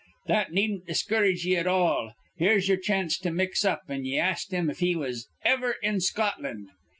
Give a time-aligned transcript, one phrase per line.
[0.25, 2.15] That needn't discourage ye at all, at all.
[2.35, 6.01] Here's yer chance to mix up, an' ye ask him if he was iver in
[6.01, 6.69] Scotland.